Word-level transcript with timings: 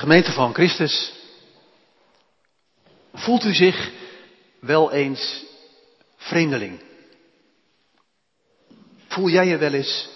Gemeente 0.00 0.32
van 0.32 0.54
Christus, 0.54 1.12
voelt 3.14 3.44
u 3.44 3.54
zich 3.54 3.90
wel 4.60 4.92
eens 4.92 5.44
vreemdeling? 6.16 6.80
Voel 9.08 9.28
jij 9.28 9.46
je 9.46 9.56
wel 9.56 9.72
eens 9.72 10.08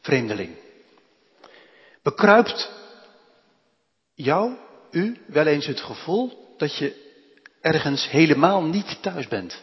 vreemdeling? 0.00 0.56
Bekruipt 2.02 2.70
jou, 4.14 4.56
u, 4.90 5.18
wel 5.26 5.46
eens 5.46 5.66
het 5.66 5.80
gevoel 5.80 6.54
dat 6.56 6.76
je 6.76 7.18
ergens 7.60 8.10
helemaal 8.10 8.62
niet 8.62 9.02
thuis 9.02 9.28
bent? 9.28 9.62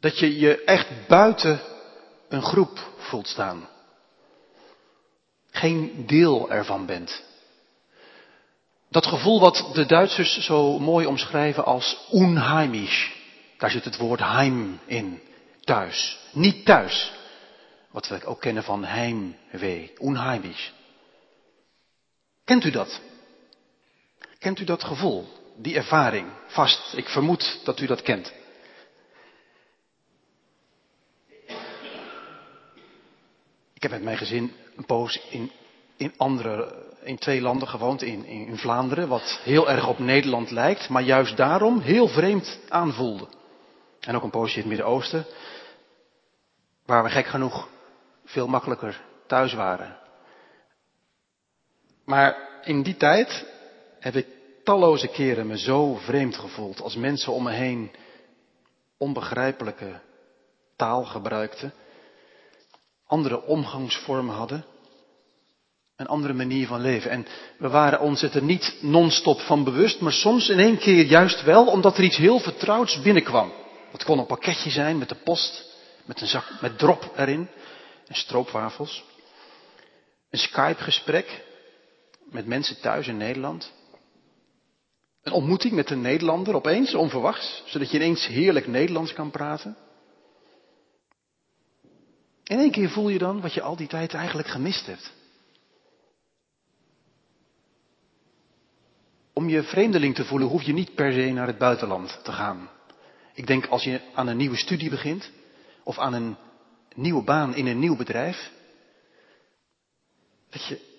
Dat 0.00 0.18
je 0.18 0.38
je 0.38 0.64
echt 0.64 1.06
buiten 1.08 1.60
een 2.28 2.42
groep 2.42 2.92
voelt 2.96 3.28
staan? 3.28 3.71
Geen 5.52 6.06
deel 6.06 6.50
ervan 6.50 6.86
bent? 6.86 7.22
Dat 8.88 9.06
gevoel 9.06 9.40
wat 9.40 9.70
de 9.72 9.86
Duitsers 9.86 10.38
zo 10.44 10.78
mooi 10.78 11.06
omschrijven 11.06 11.64
als 11.64 12.08
unheimisch. 12.12 13.12
Daar 13.58 13.70
zit 13.70 13.84
het 13.84 13.96
woord 13.96 14.20
heim 14.20 14.80
in. 14.86 15.20
Thuis. 15.60 16.18
Niet 16.32 16.64
thuis. 16.64 17.12
Wat 17.90 18.08
we 18.08 18.24
ook 18.24 18.40
kennen 18.40 18.62
van 18.62 18.84
heimwee. 18.84 19.92
Unheimisch. 20.00 20.72
Kent 22.44 22.64
u 22.64 22.70
dat? 22.70 23.00
Kent 24.38 24.58
u 24.60 24.64
dat 24.64 24.84
gevoel? 24.84 25.28
Die 25.56 25.76
ervaring? 25.76 26.28
Vast. 26.46 26.96
Ik 26.96 27.08
vermoed 27.08 27.60
dat 27.64 27.80
u 27.80 27.86
dat 27.86 28.02
kent. 28.02 28.32
Ik 33.74 33.82
heb 33.82 33.90
met 33.90 34.02
mijn 34.02 34.18
gezin 34.18 34.52
een 34.76 34.86
poos 34.86 35.20
in, 35.30 35.50
in 35.96 36.12
andere 36.16 36.90
in 37.02 37.18
twee 37.18 37.40
landen 37.40 37.68
gewoond, 37.68 38.02
in, 38.02 38.24
in 38.24 38.56
Vlaanderen, 38.56 39.08
wat 39.08 39.40
heel 39.42 39.70
erg 39.70 39.88
op 39.88 39.98
Nederland 39.98 40.50
lijkt, 40.50 40.88
maar 40.88 41.02
juist 41.02 41.36
daarom 41.36 41.80
heel 41.80 42.08
vreemd 42.08 42.58
aanvoelde. 42.68 43.28
En 44.00 44.16
ook 44.16 44.22
een 44.22 44.30
poosje 44.30 44.54
in 44.54 44.60
het 44.60 44.68
Midden-Oosten, 44.68 45.26
waar 46.86 47.02
we 47.02 47.10
gek 47.10 47.26
genoeg 47.26 47.68
veel 48.24 48.46
makkelijker 48.46 49.00
thuis 49.26 49.54
waren. 49.54 49.96
Maar 52.04 52.36
in 52.64 52.82
die 52.82 52.96
tijd 52.96 53.46
heb 53.98 54.14
ik 54.14 54.26
talloze 54.64 55.08
keren 55.08 55.46
me 55.46 55.58
zo 55.58 55.94
vreemd 55.94 56.36
gevoeld 56.36 56.80
als 56.80 56.96
mensen 56.96 57.32
om 57.32 57.42
me 57.42 57.50
heen 57.50 57.90
onbegrijpelijke 58.96 60.00
taal 60.76 61.04
gebruikten, 61.04 61.72
andere 63.12 63.42
omgangsvormen 63.42 64.34
hadden, 64.34 64.64
een 65.96 66.06
andere 66.06 66.32
manier 66.32 66.66
van 66.66 66.80
leven. 66.80 67.10
En 67.10 67.26
we 67.58 67.68
waren 67.68 68.00
ons 68.00 68.20
het 68.20 68.34
er 68.34 68.42
niet 68.42 68.76
non-stop 68.80 69.40
van 69.40 69.64
bewust, 69.64 70.00
maar 70.00 70.12
soms 70.12 70.48
in 70.48 70.58
één 70.58 70.78
keer 70.78 71.04
juist 71.04 71.42
wel, 71.42 71.66
omdat 71.66 71.98
er 71.98 72.04
iets 72.04 72.16
heel 72.16 72.38
vertrouwds 72.38 73.02
binnenkwam. 73.02 73.52
Het 73.90 74.04
kon 74.04 74.18
een 74.18 74.26
pakketje 74.26 74.70
zijn 74.70 74.98
met 74.98 75.08
de 75.08 75.14
post, 75.14 75.64
met 76.04 76.20
een 76.20 76.26
zak 76.26 76.60
met 76.60 76.78
drop 76.78 77.12
erin 77.16 77.48
en 78.06 78.14
stroopwafels. 78.14 79.04
Een 80.30 80.38
Skype-gesprek 80.38 81.44
met 82.30 82.46
mensen 82.46 82.80
thuis 82.80 83.06
in 83.06 83.16
Nederland. 83.16 83.72
Een 85.22 85.32
ontmoeting 85.32 85.72
met 85.72 85.90
een 85.90 86.00
Nederlander 86.00 86.54
opeens, 86.54 86.94
onverwachts, 86.94 87.62
zodat 87.66 87.90
je 87.90 87.96
ineens 87.96 88.26
heerlijk 88.26 88.66
Nederlands 88.66 89.12
kan 89.12 89.30
praten. 89.30 89.76
In 92.44 92.58
één 92.58 92.70
keer 92.70 92.90
voel 92.90 93.08
je 93.08 93.18
dan 93.18 93.40
wat 93.40 93.54
je 93.54 93.62
al 93.62 93.76
die 93.76 93.88
tijd 93.88 94.14
eigenlijk 94.14 94.48
gemist 94.48 94.86
hebt. 94.86 95.12
Om 99.32 99.48
je 99.48 99.62
vreemdeling 99.62 100.14
te 100.14 100.24
voelen 100.24 100.48
hoef 100.48 100.62
je 100.62 100.72
niet 100.72 100.94
per 100.94 101.12
se 101.12 101.30
naar 101.30 101.46
het 101.46 101.58
buitenland 101.58 102.20
te 102.24 102.32
gaan. 102.32 102.70
Ik 103.34 103.46
denk 103.46 103.66
als 103.66 103.82
je 103.82 104.00
aan 104.14 104.26
een 104.26 104.36
nieuwe 104.36 104.56
studie 104.56 104.90
begint 104.90 105.30
of 105.82 105.98
aan 105.98 106.12
een 106.12 106.36
nieuwe 106.94 107.22
baan 107.22 107.54
in 107.54 107.66
een 107.66 107.78
nieuw 107.78 107.96
bedrijf, 107.96 108.50
dat 110.50 110.66
je 110.66 110.90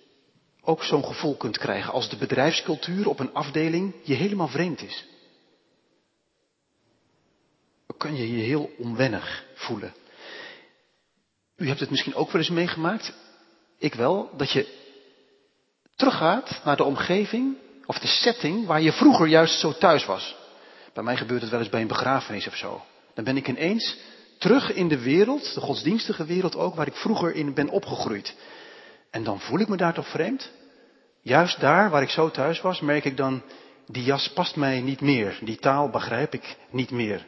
ook 0.61 0.83
zo'n 0.83 1.05
gevoel 1.05 1.37
kunt 1.37 1.57
krijgen 1.57 1.93
als 1.93 2.09
de 2.09 2.17
bedrijfscultuur 2.17 3.09
op 3.09 3.19
een 3.19 3.33
afdeling 3.33 3.93
je 4.03 4.13
helemaal 4.13 4.47
vreemd 4.47 4.81
is. 4.81 5.05
Dan 7.87 7.97
kan 7.97 8.15
je 8.15 8.37
je 8.37 8.43
heel 8.43 8.71
onwennig 8.77 9.45
voelen. 9.53 9.93
U 11.57 11.67
hebt 11.67 11.79
het 11.79 11.89
misschien 11.89 12.15
ook 12.15 12.31
wel 12.31 12.41
eens 12.41 12.49
meegemaakt, 12.49 13.13
ik 13.77 13.93
wel, 13.93 14.29
dat 14.37 14.51
je 14.51 14.81
teruggaat 15.95 16.61
naar 16.63 16.77
de 16.77 16.83
omgeving 16.83 17.57
of 17.85 17.99
de 17.99 18.07
setting 18.07 18.65
waar 18.65 18.81
je 18.81 18.91
vroeger 18.91 19.27
juist 19.27 19.59
zo 19.59 19.73
thuis 19.73 20.05
was. 20.05 20.35
Bij 20.93 21.03
mij 21.03 21.17
gebeurt 21.17 21.41
het 21.41 21.49
wel 21.49 21.59
eens 21.59 21.69
bij 21.69 21.81
een 21.81 21.87
begrafenis 21.87 22.47
of 22.47 22.55
zo. 22.55 22.81
Dan 23.13 23.23
ben 23.23 23.37
ik 23.37 23.47
ineens 23.47 23.97
terug 24.37 24.73
in 24.73 24.87
de 24.87 24.99
wereld, 24.99 25.53
de 25.53 25.61
godsdienstige 25.61 26.25
wereld 26.25 26.55
ook, 26.55 26.75
waar 26.75 26.87
ik 26.87 26.95
vroeger 26.95 27.35
in 27.35 27.53
ben 27.53 27.69
opgegroeid. 27.69 28.35
En 29.11 29.23
dan 29.23 29.39
voel 29.39 29.59
ik 29.59 29.67
me 29.67 29.77
daar 29.77 29.93
toch 29.93 30.07
vreemd? 30.07 30.51
Juist 31.21 31.59
daar 31.59 31.89
waar 31.89 32.01
ik 32.01 32.09
zo 32.09 32.29
thuis 32.29 32.61
was, 32.61 32.79
merk 32.79 33.05
ik 33.05 33.17
dan, 33.17 33.43
die 33.87 34.03
jas 34.03 34.29
past 34.33 34.55
mij 34.55 34.81
niet 34.81 35.01
meer. 35.01 35.39
Die 35.41 35.57
taal 35.57 35.89
begrijp 35.89 36.33
ik 36.33 36.55
niet 36.69 36.91
meer. 36.91 37.25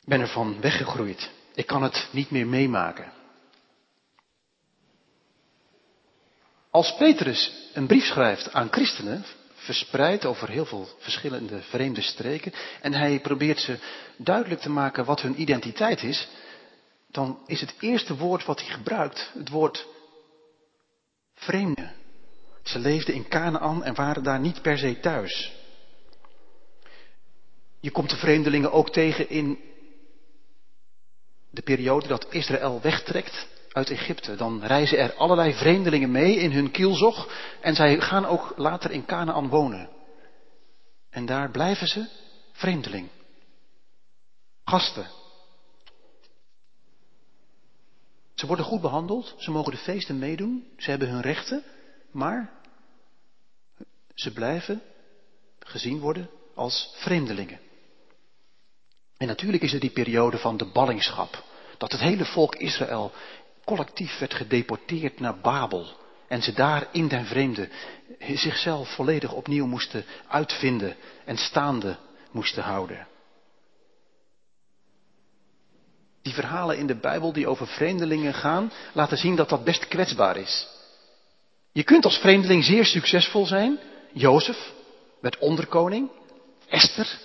Ik 0.00 0.08
ben 0.08 0.20
ervan 0.20 0.60
weggegroeid. 0.60 1.30
Ik 1.56 1.66
kan 1.66 1.82
het 1.82 2.08
niet 2.10 2.30
meer 2.30 2.46
meemaken. 2.46 3.12
Als 6.70 6.94
Petrus 6.96 7.70
een 7.74 7.86
brief 7.86 8.04
schrijft 8.04 8.52
aan 8.52 8.72
christenen, 8.72 9.24
verspreid 9.54 10.24
over 10.24 10.48
heel 10.48 10.64
veel 10.64 10.88
verschillende 10.98 11.62
vreemde 11.62 12.00
streken, 12.00 12.52
en 12.80 12.92
hij 12.92 13.20
probeert 13.20 13.58
ze 13.58 13.78
duidelijk 14.16 14.60
te 14.60 14.70
maken 14.70 15.04
wat 15.04 15.20
hun 15.20 15.40
identiteit 15.40 16.02
is, 16.02 16.28
dan 17.10 17.38
is 17.46 17.60
het 17.60 17.74
eerste 17.80 18.16
woord 18.16 18.44
wat 18.44 18.60
hij 18.60 18.70
gebruikt 18.70 19.30
het 19.34 19.48
woord 19.48 19.86
vreemde. 21.34 21.92
Ze 22.62 22.78
leefden 22.78 23.14
in 23.14 23.28
Canaan 23.28 23.84
en 23.84 23.94
waren 23.94 24.22
daar 24.22 24.40
niet 24.40 24.62
per 24.62 24.78
se 24.78 25.00
thuis. 25.00 25.52
Je 27.80 27.90
komt 27.90 28.10
de 28.10 28.16
vreemdelingen 28.16 28.72
ook 28.72 28.90
tegen 28.90 29.28
in 29.28 29.58
de 31.56 31.62
periode 31.62 32.08
dat 32.08 32.26
Israël 32.30 32.80
wegtrekt 32.80 33.46
uit 33.72 33.90
Egypte. 33.90 34.36
Dan 34.36 34.64
reizen 34.64 34.98
er 34.98 35.14
allerlei 35.14 35.54
vreemdelingen 35.54 36.10
mee 36.10 36.36
in 36.36 36.52
hun 36.52 36.70
kielzog 36.70 37.32
en 37.60 37.74
zij 37.74 38.00
gaan 38.00 38.26
ook 38.26 38.52
later 38.56 38.90
in 38.90 39.04
Canaan 39.04 39.48
wonen. 39.48 39.88
En 41.10 41.26
daar 41.26 41.50
blijven 41.50 41.86
ze 41.86 42.08
vreemdeling. 42.52 43.08
Gasten. 44.64 45.06
Ze 48.34 48.46
worden 48.46 48.64
goed 48.64 48.80
behandeld, 48.80 49.34
ze 49.38 49.50
mogen 49.50 49.72
de 49.72 49.78
feesten 49.78 50.18
meedoen, 50.18 50.66
ze 50.76 50.90
hebben 50.90 51.08
hun 51.08 51.20
rechten, 51.20 51.64
maar 52.10 52.52
ze 54.14 54.32
blijven 54.32 54.82
gezien 55.58 55.98
worden 55.98 56.30
als 56.54 56.94
vreemdelingen. 56.96 57.60
En 59.16 59.26
natuurlijk 59.26 59.62
is 59.62 59.72
er 59.72 59.80
die 59.80 59.90
periode 59.90 60.38
van 60.38 60.56
de 60.56 60.64
ballingschap. 60.64 61.44
Dat 61.78 61.92
het 61.92 62.00
hele 62.00 62.24
volk 62.24 62.54
Israël 62.54 63.12
collectief 63.64 64.18
werd 64.18 64.34
gedeporteerd 64.34 65.20
naar 65.20 65.40
Babel. 65.40 65.86
En 66.28 66.42
ze 66.42 66.52
daar 66.52 66.88
in 66.92 67.08
den 67.08 67.26
vreemde 67.26 67.68
zichzelf 68.34 68.94
volledig 68.94 69.32
opnieuw 69.32 69.66
moesten 69.66 70.04
uitvinden 70.28 70.96
en 71.24 71.36
staande 71.36 71.96
moesten 72.30 72.62
houden. 72.62 73.06
Die 76.22 76.34
verhalen 76.34 76.78
in 76.78 76.86
de 76.86 76.94
Bijbel 76.94 77.32
die 77.32 77.48
over 77.48 77.66
vreemdelingen 77.66 78.34
gaan, 78.34 78.72
laten 78.92 79.18
zien 79.18 79.36
dat 79.36 79.48
dat 79.48 79.64
best 79.64 79.88
kwetsbaar 79.88 80.36
is. 80.36 80.66
Je 81.72 81.82
kunt 81.84 82.04
als 82.04 82.18
vreemdeling 82.18 82.64
zeer 82.64 82.84
succesvol 82.84 83.46
zijn. 83.46 83.78
Jozef 84.12 84.72
werd 85.20 85.38
onderkoning. 85.38 86.10
Esther. 86.68 87.18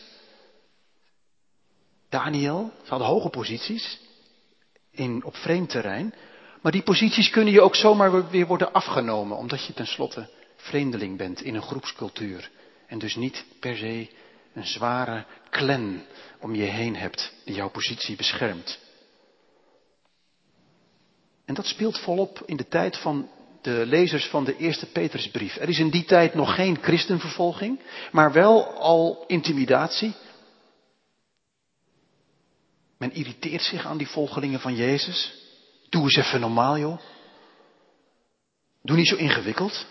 Daniel. 2.10 2.72
Ze 2.84 2.90
hadden 2.90 3.08
hoge 3.08 3.30
posities 3.30 4.00
in, 4.92 5.24
op 5.24 5.36
vreemd 5.36 5.70
terrein. 5.70 6.14
Maar 6.62 6.72
die 6.72 6.84
posities 6.84 7.30
kunnen 7.30 7.54
je 7.54 7.62
ook 7.62 7.76
zomaar 7.76 8.30
weer 8.30 8.48
worden 8.48 8.74
afgenomen, 8.74 9.38
omdat 9.38 9.66
je 9.66 9.74
tenslotte 9.74 10.30
vreemdeling 10.56 11.18
bent 11.18 11.42
in 11.42 11.56
een 11.56 11.62
groepscultuur. 11.62 12.50
En 12.88 13.00
dus 13.00 13.16
niet 13.16 13.46
per 13.60 13.78
se 13.78 14.10
een 14.54 14.66
zware 14.66 15.26
clan 15.50 16.02
om 16.40 16.56
je 16.56 16.64
heen 16.64 16.96
hebt 16.96 17.34
die 17.46 17.56
jouw 17.56 17.70
positie 17.70 18.16
beschermt. 18.16 18.80
En 21.46 21.54
dat 21.54 21.66
speelt 21.66 22.00
volop 22.00 22.44
in 22.46 22.58
de 22.58 22.68
tijd 22.68 22.98
van 22.98 23.30
de 23.62 23.86
lezers 23.86 24.28
van 24.28 24.44
de 24.44 24.58
eerste 24.58 24.86
Petrusbrief. 24.86 25.56
Er 25.56 25.70
is 25.70 25.80
in 25.80 25.90
die 25.90 26.06
tijd 26.06 26.34
nog 26.34 26.56
geen 26.56 26.78
christenvervolging, 26.82 27.80
maar 28.12 28.32
wel 28.32 28.66
al 28.66 29.24
intimidatie. 29.28 30.14
Men 33.02 33.14
irriteert 33.14 33.62
zich 33.62 33.86
aan 33.86 33.98
die 33.98 34.08
volgelingen 34.08 34.60
van 34.60 34.76
Jezus. 34.76 35.34
Doe 35.90 36.02
eens 36.04 36.16
even 36.16 36.40
normaal, 36.40 36.78
joh. 36.78 37.00
Doe 38.82 38.98
niet 38.98 39.08
zo 39.08 39.16
ingewikkeld. 39.16 39.86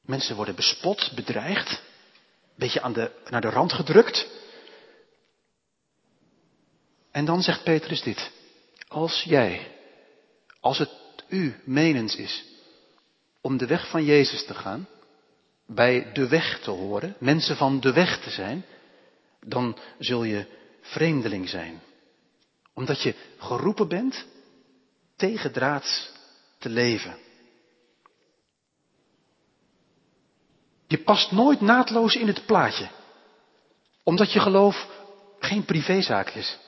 Mensen 0.00 0.36
worden 0.36 0.54
bespot, 0.54 1.12
bedreigd, 1.14 1.70
een 1.70 2.54
beetje 2.54 2.80
aan 2.82 2.92
de, 2.92 3.10
naar 3.30 3.40
de 3.40 3.48
rand 3.48 3.72
gedrukt. 3.72 4.28
En 7.10 7.24
dan 7.24 7.42
zegt 7.42 7.62
Petrus 7.62 8.02
dit. 8.02 8.30
Als 8.88 9.22
jij, 9.22 9.76
als 10.60 10.78
het 10.78 10.90
u 11.28 11.60
menens 11.64 12.16
is 12.16 12.44
om 13.40 13.56
de 13.56 13.66
weg 13.66 13.90
van 13.90 14.04
Jezus 14.04 14.46
te 14.46 14.54
gaan, 14.54 14.88
bij 15.66 16.12
de 16.12 16.28
weg 16.28 16.60
te 16.60 16.70
horen, 16.70 17.16
mensen 17.18 17.56
van 17.56 17.80
de 17.80 17.92
weg 17.92 18.22
te 18.22 18.30
zijn, 18.30 18.64
dan 19.40 19.78
zul 19.98 20.24
je 20.24 20.64
vreemdeling 20.86 21.48
zijn. 21.48 21.80
Omdat 22.74 23.02
je 23.02 23.14
geroepen 23.38 23.88
bent 23.88 24.26
tegendraads 25.16 26.10
te 26.58 26.68
leven. 26.68 27.16
Je 30.86 30.98
past 30.98 31.32
nooit 31.32 31.60
naadloos 31.60 32.14
in 32.14 32.26
het 32.26 32.46
plaatje. 32.46 32.88
Omdat 34.02 34.32
je 34.32 34.40
geloof 34.40 34.88
geen 35.38 35.64
privézaak 35.64 36.28
is. 36.28 36.58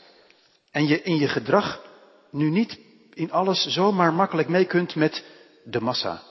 En 0.70 0.86
je 0.86 1.02
in 1.02 1.16
je 1.16 1.28
gedrag 1.28 1.82
nu 2.30 2.50
niet 2.50 2.78
in 3.14 3.32
alles 3.32 3.66
zomaar 3.66 4.12
makkelijk 4.12 4.48
mee 4.48 4.64
kunt 4.64 4.94
met 4.94 5.24
de 5.64 5.80
massa. 5.80 6.22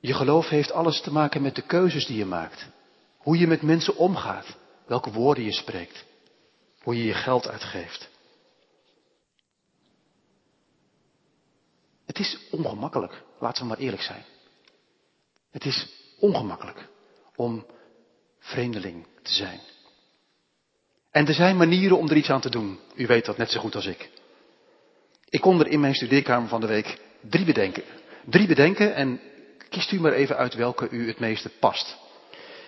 Je 0.00 0.14
geloof 0.14 0.48
heeft 0.48 0.72
alles 0.72 1.00
te 1.00 1.12
maken 1.12 1.42
met 1.42 1.54
de 1.54 1.62
keuzes 1.62 2.06
die 2.06 2.16
je 2.16 2.24
maakt. 2.24 2.66
Hoe 3.18 3.38
je 3.38 3.46
met 3.46 3.62
mensen 3.62 3.96
omgaat. 3.96 4.56
Welke 4.86 5.12
woorden 5.12 5.44
je 5.44 5.52
spreekt. 5.52 6.04
Hoe 6.82 6.96
je 6.96 7.04
je 7.04 7.14
geld 7.14 7.48
uitgeeft. 7.48 8.08
Het 12.06 12.18
is 12.18 12.38
ongemakkelijk, 12.50 13.22
laten 13.38 13.62
we 13.62 13.68
maar 13.68 13.78
eerlijk 13.78 14.02
zijn. 14.02 14.24
Het 15.50 15.64
is 15.64 15.88
ongemakkelijk 16.18 16.88
om 17.36 17.66
vreemdeling 18.38 19.06
te 19.22 19.32
zijn. 19.32 19.60
En 21.10 21.26
er 21.26 21.34
zijn 21.34 21.56
manieren 21.56 21.98
om 21.98 22.08
er 22.08 22.16
iets 22.16 22.30
aan 22.30 22.40
te 22.40 22.50
doen. 22.50 22.80
U 22.94 23.06
weet 23.06 23.24
dat 23.24 23.36
net 23.36 23.50
zo 23.50 23.60
goed 23.60 23.74
als 23.74 23.86
ik. 23.86 24.10
Ik 25.28 25.40
kon 25.40 25.60
er 25.60 25.66
in 25.66 25.80
mijn 25.80 25.94
studeerkamer 25.94 26.48
van 26.48 26.60
de 26.60 26.66
week 26.66 27.00
drie 27.20 27.44
bedenken. 27.44 27.82
Drie 28.24 28.46
bedenken 28.46 28.94
en 28.94 29.20
kiest 29.68 29.92
u 29.92 30.00
maar 30.00 30.12
even 30.12 30.36
uit 30.36 30.54
welke 30.54 30.88
u 30.90 31.06
het 31.06 31.18
meeste 31.18 31.48
past. 31.48 31.96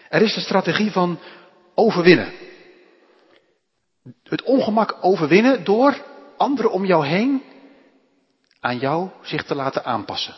Er 0.09 0.23
is 0.23 0.35
de 0.35 0.41
strategie 0.41 0.91
van 0.91 1.19
overwinnen. 1.79 2.33
Het 4.23 4.43
ongemak 4.43 4.97
overwinnen 5.01 5.65
door 5.65 6.05
anderen 6.37 6.73
om 6.73 6.85
jou 6.85 7.07
heen 7.07 7.43
aan 8.61 8.79
jou 8.79 9.11
zich 9.23 9.45
te 9.45 9.55
laten 9.55 9.85
aanpassen. 9.85 10.35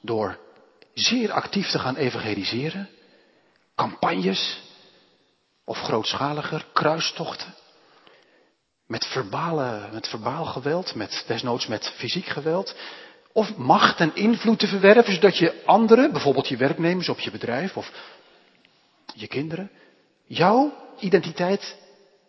Door 0.00 0.38
zeer 0.94 1.32
actief 1.32 1.70
te 1.70 1.78
gaan 1.78 1.96
evangeliseren, 1.96 2.88
campagnes 3.74 4.60
of 5.64 5.78
grootschaliger, 5.78 6.66
kruistochten. 6.72 7.54
Met, 8.86 9.06
verbale, 9.06 9.88
met 9.92 10.08
verbaal 10.08 10.44
geweld, 10.44 10.94
met, 10.94 11.24
desnoods 11.26 11.66
met 11.66 11.92
fysiek 11.96 12.26
geweld. 12.26 12.74
Of 13.32 13.56
macht 13.56 14.00
en 14.00 14.14
invloed 14.14 14.58
te 14.58 14.66
verwerven, 14.66 15.14
zodat 15.14 15.38
je 15.38 15.62
anderen, 15.64 16.12
bijvoorbeeld 16.12 16.48
je 16.48 16.56
werknemers 16.56 17.08
op 17.08 17.18
je 17.18 17.30
bedrijf 17.30 17.76
of 17.76 17.90
je 19.14 19.26
kinderen, 19.26 19.70
jouw 20.26 20.81
identiteit 20.98 21.76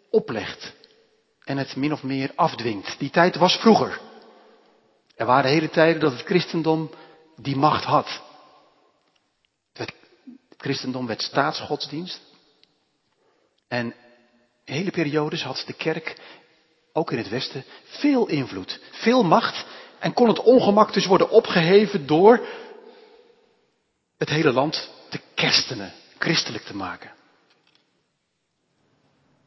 oplegt. 0.10 0.74
En 1.44 1.58
het 1.58 1.76
min 1.76 1.94
of 1.94 2.04
meer 2.04 2.32
afdwingt. 2.36 3.00
Die 3.00 3.10
tijd 3.10 3.36
was 3.36 3.56
vroeger. 3.56 4.00
Er 5.16 5.26
waren 5.26 5.52
hele 5.52 5.70
tijden 5.70 6.02
dat 6.02 6.12
het 6.12 6.22
christendom 6.22 6.92
die 7.36 7.56
macht 7.56 7.84
had. 7.84 8.22
Het 9.74 9.94
christendom 10.58 11.08
werd 11.08 11.22
staatsgodsdienst. 11.22 12.22
En 13.68 13.96
hele 14.66 14.92
periodes 14.92 15.44
had 15.44 15.64
de 15.66 15.74
kerk, 15.74 16.16
ook 16.94 17.12
in 17.12 17.18
het 17.18 17.30
Westen, 17.30 17.66
veel 17.84 18.28
invloed, 18.28 18.80
veel 18.92 19.24
macht. 19.24 19.66
En 20.00 20.14
kon 20.14 20.28
het 20.28 20.40
ongemak 20.40 20.94
dus 20.94 21.06
worden 21.06 21.30
opgeheven 21.30 22.08
door 22.08 22.48
het 24.18 24.30
hele 24.30 24.52
land 24.52 24.90
te 25.10 25.20
kerstenen, 25.34 25.94
christelijk 26.18 26.64
te 26.64 26.76
maken. 26.76 27.12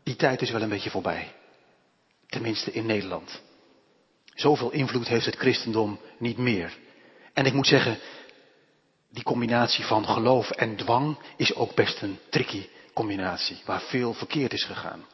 Die 0.06 0.16
tijd 0.16 0.42
is 0.42 0.50
wel 0.50 0.62
een 0.62 0.68
beetje 0.68 0.90
voorbij. 0.90 1.32
Tenminste 2.26 2.72
in 2.72 2.86
Nederland. 2.86 3.42
Zoveel 4.34 4.70
invloed 4.70 5.08
heeft 5.08 5.26
het 5.26 5.36
christendom 5.36 6.00
niet 6.18 6.38
meer. 6.38 6.76
En 7.32 7.46
ik 7.46 7.52
moet 7.52 7.66
zeggen, 7.66 7.98
die 9.10 9.22
combinatie 9.22 9.84
van 9.84 10.06
geloof 10.06 10.50
en 10.50 10.76
dwang 10.76 11.18
is 11.36 11.54
ook 11.54 11.74
best 11.74 12.02
een 12.02 12.18
tricky 12.30 12.68
combinatie, 12.92 13.60
waar 13.64 13.80
veel 13.80 14.12
verkeerd 14.12 14.52
is 14.52 14.64
gegaan. 14.64 15.06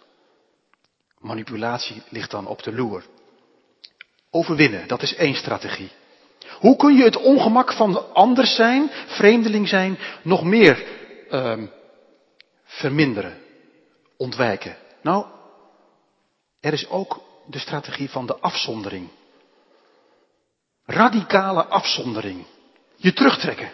Manipulatie 1.19 2.03
ligt 2.09 2.31
dan 2.31 2.47
op 2.47 2.63
de 2.63 2.73
loer. 2.73 3.05
Overwinnen, 4.31 4.89
dat 4.89 5.03
is 5.03 5.15
één 5.15 5.35
strategie. 5.35 5.91
Hoe 6.59 6.77
kun 6.77 6.97
je 6.97 7.05
het 7.05 7.17
ongemak 7.17 7.73
van 7.73 8.15
anders 8.15 8.55
zijn, 8.55 8.91
vreemdeling 9.07 9.69
zijn, 9.69 9.99
nog 10.23 10.45
meer 10.45 10.87
um, 11.31 11.71
verminderen, 12.65 13.39
ontwijken? 14.17 14.81
Nou, 15.03 15.27
er 16.61 16.73
is 16.73 16.89
ook 16.89 17.21
de 17.47 17.59
strategie 17.59 18.11
van 18.11 18.27
de 18.27 18.39
afzondering. 18.39 19.09
Radicale 20.85 21.65
afzondering. 21.65 22.45
Je 22.97 23.13
terugtrekken. 23.13 23.71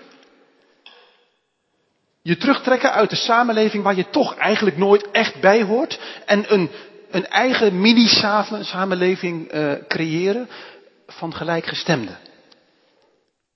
Je 2.22 2.36
terugtrekken 2.36 2.92
uit 2.92 3.10
de 3.10 3.16
samenleving 3.16 3.82
waar 3.82 3.96
je 3.96 4.10
toch 4.10 4.34
eigenlijk 4.34 4.76
nooit 4.76 5.10
echt 5.10 5.40
bij 5.40 5.62
hoort. 5.62 6.00
En 6.26 6.52
een, 6.52 6.70
een 7.10 7.26
eigen 7.26 7.80
mini-samenleving 7.80 9.52
uh, 9.52 9.72
creëren 9.88 10.48
van 11.06 11.34
gelijkgestemden. 11.34 12.18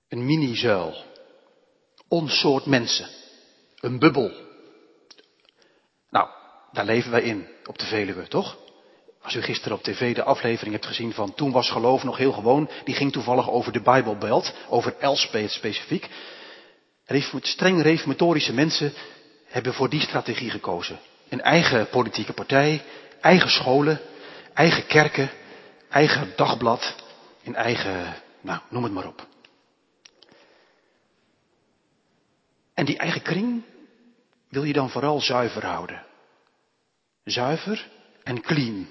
Een 0.09 0.25
mini-zuil. 0.25 1.03
Ons 2.07 2.39
soort 2.39 2.65
mensen. 2.65 3.07
Een 3.79 3.99
bubbel. 3.99 4.31
Nou, 6.09 6.29
daar 6.71 6.85
leven 6.85 7.11
wij 7.11 7.21
in 7.21 7.52
op 7.65 7.77
de 7.79 7.85
Veluwe, 7.85 8.27
toch? 8.27 8.57
Als 9.21 9.35
u 9.35 9.41
gisteren 9.41 9.77
op 9.77 9.83
tv 9.83 10.15
de 10.15 10.23
aflevering 10.23 10.73
hebt 10.73 10.85
gezien 10.85 11.13
van 11.13 11.33
Toen 11.33 11.51
was 11.51 11.69
geloof 11.69 12.03
nog 12.03 12.17
heel 12.17 12.31
gewoon, 12.31 12.69
die 12.83 12.95
ging 12.95 13.11
toevallig 13.11 13.49
over 13.49 13.71
de 13.71 13.81
Bijbelbelt, 13.81 14.53
over 14.69 14.95
Elspeth 14.99 15.51
specifiek. 15.51 16.09
Streng 17.41 17.81
reformatorische 17.81 18.53
mensen 18.53 18.93
hebben 19.45 19.73
voor 19.73 19.89
die 19.89 20.01
strategie 20.01 20.49
gekozen. 20.49 20.99
Een 21.29 21.41
eigen 21.41 21.89
politieke 21.89 22.33
partij, 22.33 22.81
eigen 23.21 23.49
scholen, 23.49 23.99
eigen 24.53 24.85
kerken, 24.85 25.29
eigen 25.89 26.33
dagblad, 26.35 26.95
een 27.43 27.55
eigen, 27.55 28.15
nou, 28.41 28.59
noem 28.69 28.83
het 28.83 28.93
maar 28.93 29.07
op. 29.07 29.27
En 32.73 32.85
die 32.85 32.97
eigen 32.97 33.21
kring 33.21 33.63
wil 34.49 34.63
je 34.63 34.73
dan 34.73 34.89
vooral 34.89 35.21
zuiver 35.21 35.65
houden. 35.65 36.05
Zuiver 37.23 37.89
en 38.23 38.41
clean. 38.41 38.87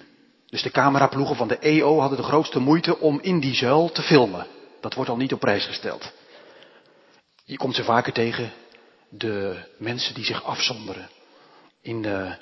Dus 0.47 0.63
de 0.63 0.71
cameraploegen 0.71 1.37
van 1.37 1.49
de 1.49 1.59
EO 1.59 1.99
hadden 1.99 2.19
de 2.19 2.25
grootste 2.25 2.59
moeite 2.59 2.99
om 2.99 3.21
in 3.21 3.41
die 3.41 3.55
zuil 3.55 3.93
te 3.93 4.03
filmen. 4.03 4.47
Dat 4.81 4.95
wordt 4.95 5.11
al 5.11 5.17
niet 5.17 5.33
op 5.33 5.41
prijs 5.41 5.67
gesteld. 5.67 6.13
Je 7.45 7.57
komt 7.57 7.75
ze 7.75 7.85
vaker 7.85 8.13
tegen, 8.13 8.53
de 9.09 9.65
mensen 9.79 10.15
die 10.15 10.25
zich 10.25 10.45
afzonderen. 10.45 11.09
In 11.83 12.03
uh, 12.03 12.33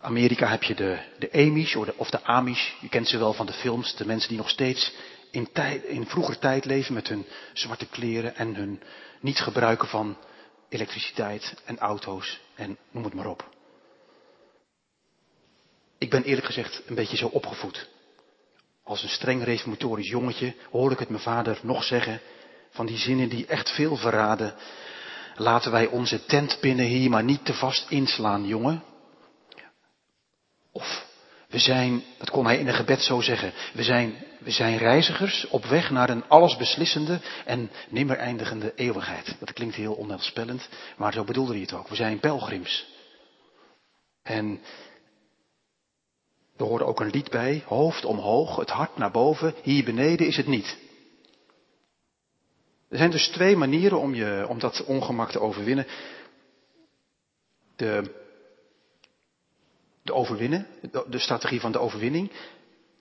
Amerika 0.00 0.48
heb 0.48 0.62
je 0.62 0.74
de, 0.74 0.98
de 1.18 1.32
Amish 1.32 1.76
of 1.96 2.10
de 2.10 2.22
Amish, 2.22 2.72
je 2.80 2.88
kent 2.88 3.08
ze 3.08 3.18
wel 3.18 3.32
van 3.32 3.46
de 3.46 3.52
films, 3.52 3.96
de 3.96 4.06
mensen 4.06 4.28
die 4.28 4.38
nog 4.38 4.50
steeds 4.50 4.92
in, 5.30 5.48
in 5.86 6.06
vroeger 6.06 6.38
tijd 6.38 6.64
leven 6.64 6.94
met 6.94 7.08
hun 7.08 7.26
zwarte 7.52 7.86
kleren 7.86 8.36
en 8.36 8.54
hun 8.54 8.82
niet 9.20 9.38
gebruiken 9.38 9.88
van 9.88 10.16
elektriciteit 10.68 11.54
en 11.64 11.78
auto's 11.78 12.40
en 12.54 12.78
noem 12.90 13.04
het 13.04 13.14
maar 13.14 13.26
op. 13.26 13.55
Ik 15.98 16.10
ben 16.10 16.22
eerlijk 16.22 16.46
gezegd 16.46 16.82
een 16.86 16.94
beetje 16.94 17.16
zo 17.16 17.26
opgevoed. 17.26 17.88
Als 18.84 19.02
een 19.02 19.08
streng 19.08 19.44
reformatorisch 19.44 20.08
jongetje 20.08 20.54
hoor 20.70 20.92
ik 20.92 20.98
het 20.98 21.08
mijn 21.08 21.22
vader 21.22 21.58
nog 21.62 21.84
zeggen 21.84 22.20
van 22.70 22.86
die 22.86 22.98
zinnen 22.98 23.28
die 23.28 23.46
echt 23.46 23.70
veel 23.70 23.96
verraden. 23.96 24.54
Laten 25.36 25.70
wij 25.70 25.86
onze 25.86 26.24
tentpinnen 26.24 26.86
hier 26.86 27.10
maar 27.10 27.24
niet 27.24 27.44
te 27.44 27.54
vast 27.54 27.90
inslaan, 27.90 28.46
jongen. 28.46 28.82
Of 30.72 31.06
we 31.48 31.58
zijn, 31.58 32.04
dat 32.18 32.30
kon 32.30 32.46
hij 32.46 32.58
in 32.58 32.68
een 32.68 32.74
gebed 32.74 33.02
zo 33.02 33.20
zeggen, 33.20 33.52
we 33.72 33.82
zijn, 33.82 34.14
we 34.38 34.50
zijn 34.50 34.78
reizigers 34.78 35.46
op 35.46 35.64
weg 35.64 35.90
naar 35.90 36.10
een 36.10 36.28
allesbeslissende 36.28 37.20
en 37.44 37.70
nimmer 37.88 38.16
eindigende 38.16 38.72
eeuwigheid. 38.74 39.36
Dat 39.38 39.52
klinkt 39.52 39.74
heel 39.74 39.94
onheilspellend, 39.94 40.68
maar 40.96 41.12
zo 41.12 41.24
bedoelde 41.24 41.52
hij 41.52 41.60
het 41.60 41.72
ook. 41.72 41.88
We 41.88 41.94
zijn 41.94 42.20
pelgrims. 42.20 42.86
En 44.22 44.60
er 46.56 46.64
hoorde 46.64 46.84
ook 46.84 47.00
een 47.00 47.10
lied 47.10 47.30
bij, 47.30 47.62
hoofd 47.66 48.04
omhoog, 48.04 48.56
het 48.56 48.70
hart 48.70 48.96
naar 48.96 49.10
boven, 49.10 49.54
hier 49.62 49.84
beneden 49.84 50.26
is 50.26 50.36
het 50.36 50.46
niet. 50.46 50.78
Er 52.88 52.98
zijn 52.98 53.10
dus 53.10 53.28
twee 53.28 53.56
manieren 53.56 54.00
om, 54.00 54.14
je, 54.14 54.46
om 54.48 54.58
dat 54.58 54.84
ongemak 54.84 55.30
te 55.30 55.40
overwinnen. 55.40 55.86
De, 57.76 58.14
de 60.02 60.14
overwinnen, 60.14 60.66
de 61.08 61.18
strategie 61.18 61.60
van 61.60 61.72
de 61.72 61.78
overwinning 61.78 62.30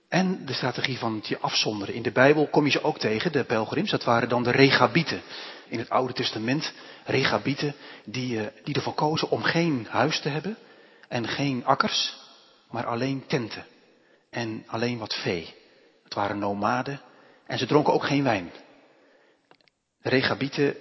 en 0.08 0.46
de 0.46 0.54
strategie 0.54 0.98
van 0.98 1.16
het 1.16 1.28
je 1.28 1.40
afzonderen. 1.40 1.96
In 1.96 2.02
de 2.02 2.12
Bijbel 2.12 2.48
kom 2.48 2.66
je 2.66 2.72
ze 2.72 2.84
ook 2.84 2.98
tegen, 2.98 3.32
de 3.32 3.44
pelgrims. 3.44 3.92
Dat 3.92 4.04
waren 4.04 4.30
dan 4.30 4.44
de 4.44 4.52
regabieten. 4.52 5.22
In 5.68 5.80
het 5.80 5.90
Oude 5.90 6.14
Testament, 6.14 6.74
regabieten 7.06 7.76
die, 8.06 8.40
eh, 8.40 8.64
die 8.64 8.76
ervoor 8.76 8.94
kozen 8.94 9.30
om 9.30 9.44
geen 9.44 9.88
huis 9.90 10.22
te 10.22 10.30
hebben 10.30 10.58
en 11.08 11.28
geen 11.28 11.66
akkers, 11.66 12.25
maar 12.76 12.86
alleen 12.86 13.24
tenten 13.28 13.66
en 14.30 14.64
alleen 14.68 14.98
wat 14.98 15.14
vee. 15.14 15.54
Het 16.04 16.14
waren 16.14 16.40
nomaden 16.40 17.02
en 17.46 17.58
ze 17.58 17.66
dronken 17.66 17.94
ook 17.94 18.06
geen 18.06 18.24
wijn. 18.24 18.52
De 20.02 20.10
regabieten 20.10 20.76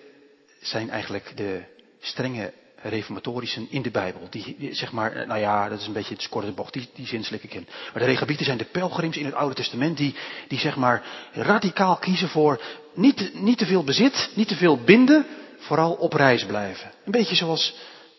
zijn 0.60 0.90
eigenlijk 0.90 1.36
de 1.36 1.64
strenge 2.00 2.52
reformatorischen 2.76 3.66
in 3.70 3.82
de 3.82 3.90
Bijbel. 3.90 4.26
Die, 4.30 4.74
zeg 4.74 4.92
maar, 4.92 5.12
eh, 5.12 5.26
nou 5.26 5.40
ja, 5.40 5.68
dat 5.68 5.80
is 5.80 5.86
een 5.86 5.92
beetje 5.92 6.14
het 6.14 6.28
korte 6.28 6.52
bocht, 6.52 6.72
die, 6.72 6.88
die 6.94 7.06
zin 7.06 7.24
slik 7.24 7.42
ik 7.42 7.54
in. 7.54 7.68
Maar 7.92 8.02
de 8.02 8.08
regabieten 8.08 8.44
zijn 8.44 8.58
de 8.58 8.64
pelgrims 8.64 9.16
in 9.16 9.24
het 9.24 9.34
Oude 9.34 9.54
Testament 9.54 9.96
die, 9.96 10.14
die 10.48 10.58
zeg 10.58 10.76
maar 10.76 11.02
radicaal 11.32 11.96
kiezen 11.96 12.28
voor 12.28 12.60
niet, 12.94 13.34
niet 13.34 13.58
te 13.58 13.66
veel 13.66 13.84
bezit, 13.84 14.30
niet 14.34 14.48
te 14.48 14.56
veel 14.56 14.78
binden, 14.78 15.26
vooral 15.58 15.92
op 15.92 16.12
reis 16.12 16.46
blijven. 16.46 16.92
Een 17.04 17.12
beetje 17.12 17.34
zoals 17.34 17.74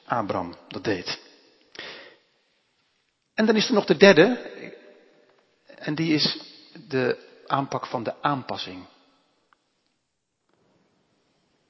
Abraham 0.05 0.55
dat 0.67 0.83
deed. 0.83 1.24
En 3.35 3.45
dan 3.45 3.55
is 3.55 3.67
er 3.67 3.73
nog 3.73 3.85
de 3.85 3.97
derde, 3.97 4.51
en 5.77 5.95
die 5.95 6.13
is 6.13 6.39
de 6.87 7.17
aanpak 7.47 7.85
van 7.85 8.03
de 8.03 8.21
aanpassing. 8.21 8.85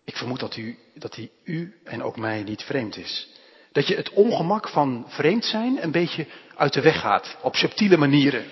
Ik 0.04 0.18
vermoed 0.18 0.40
dat, 0.40 0.56
u, 0.56 0.78
dat 0.94 1.14
die 1.14 1.32
u 1.44 1.80
en 1.84 2.04
ook 2.04 2.18
mij 2.18 2.44
niet 2.44 2.64
vreemd 2.64 2.98
is. 2.98 3.28
Dat 3.72 3.88
je 3.88 3.96
het 3.96 4.10
ongemak 4.10 4.70
van 4.70 5.06
vreemd 5.08 5.46
zijn 5.46 5.84
een 5.84 5.92
beetje 5.92 6.28
uit 6.56 6.74
de 6.74 6.82
weg 6.82 7.00
gaat, 7.00 7.38
op 7.42 7.56
subtiele 7.56 7.98
manieren. 7.98 8.46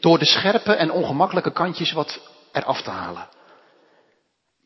Door 0.00 0.18
de 0.18 0.24
scherpe 0.24 0.74
en 0.74 0.90
ongemakkelijke 0.90 1.52
kantjes 1.52 1.92
wat 1.92 2.30
eraf 2.52 2.82
te 2.82 2.90
halen. 2.90 3.28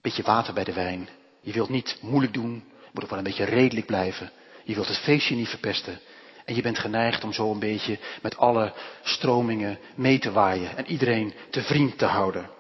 Beetje 0.01 0.23
water 0.23 0.55
bij 0.55 0.65
de 0.65 0.73
wijn. 0.73 1.09
Je 1.41 1.53
wilt 1.53 1.69
niet 1.69 1.99
moeilijk 2.01 2.33
doen, 2.33 2.65
moet 2.93 3.03
ook 3.03 3.11
wel 3.11 3.19
een 3.19 3.25
beetje 3.25 3.45
redelijk 3.45 3.87
blijven. 3.87 4.31
Je 4.65 4.75
wilt 4.75 4.89
het 4.89 4.99
feestje 4.99 5.35
niet 5.35 5.49
verpesten. 5.49 6.01
En 6.45 6.55
je 6.55 6.63
bent 6.63 6.79
geneigd 6.79 7.25
om 7.25 7.33
zo 7.33 7.51
een 7.51 7.59
beetje 7.59 7.99
met 8.23 8.37
alle 8.37 8.73
stromingen 9.03 9.79
mee 9.95 10.19
te 10.19 10.33
waaien 10.33 10.77
en 10.77 10.87
iedereen 10.87 11.35
te 11.51 11.63
vriend 11.63 11.99
te 11.99 12.05
houden. 12.05 12.51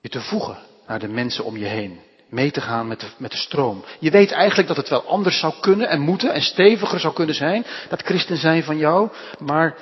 Je 0.00 0.08
te 0.08 0.20
voegen 0.20 0.58
naar 0.86 0.98
de 0.98 1.08
mensen 1.08 1.44
om 1.44 1.56
je 1.56 1.66
heen. 1.66 2.00
Mee 2.28 2.50
te 2.50 2.60
gaan 2.60 2.88
met 2.88 3.00
de, 3.00 3.10
met 3.16 3.30
de 3.30 3.36
stroom. 3.36 3.84
Je 3.98 4.10
weet 4.10 4.30
eigenlijk 4.30 4.68
dat 4.68 4.76
het 4.76 4.88
wel 4.88 5.06
anders 5.06 5.38
zou 5.38 5.54
kunnen 5.60 5.88
en 5.88 6.00
moeten 6.00 6.32
en 6.32 6.42
steviger 6.42 7.00
zou 7.00 7.14
kunnen 7.14 7.34
zijn. 7.34 7.64
Dat 7.88 8.02
christen 8.02 8.36
zijn 8.36 8.62
van 8.62 8.78
jou. 8.78 9.10
Maar 9.38 9.76